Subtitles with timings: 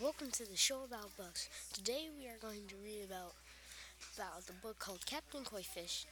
[0.00, 1.48] welcome to the show about books.
[1.72, 3.32] Today we are going to read about
[4.16, 6.06] about the book called Captain Koi-Fish.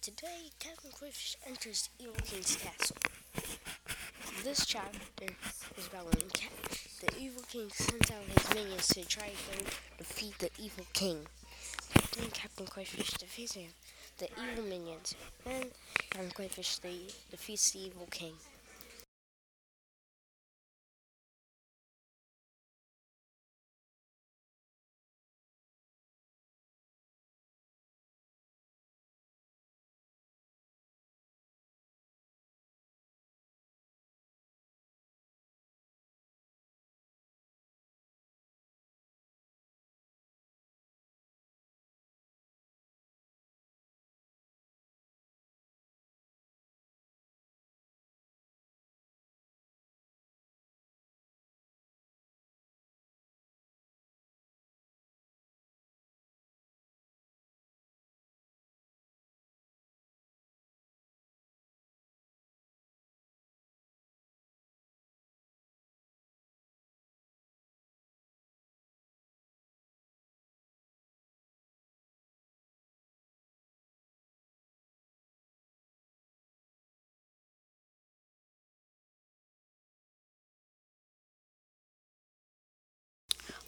[0.00, 2.96] Today, Captain Koi-Fish enters Evil King's castle.
[4.44, 5.26] This chapter
[5.76, 6.52] is about when Cap-
[7.00, 9.64] the Evil King sends out his minions to try to
[9.98, 11.26] defeat the Evil King.
[12.16, 13.70] Then Captain Koi-Fish defeats him,
[14.18, 15.70] the evil minions, and
[16.10, 18.34] Captain Koi-Fish defeats the Evil King.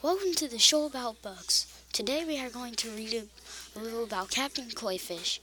[0.03, 1.67] Welcome to the show about bugs.
[1.91, 5.41] Today we are going to read a, a little about Captain Koi-Fish.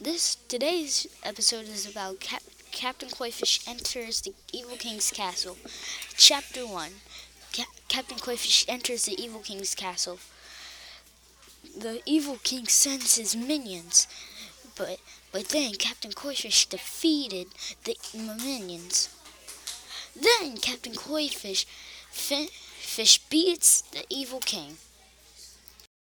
[0.00, 5.58] This today's episode is about Cap, Captain Koi-Fish enters the Evil King's castle.
[6.16, 6.92] Chapter one.
[7.52, 10.20] Ca- Captain Koi-Fish enters the Evil King's castle.
[11.76, 14.06] The Evil King sends his minions,
[14.76, 15.00] but
[15.32, 17.48] but then Captain Koi-Fish defeated
[17.82, 19.08] the minions.
[20.14, 21.66] Then Captain Koi-Fish
[22.12, 22.48] fi-
[22.98, 24.76] Fish beats the evil king.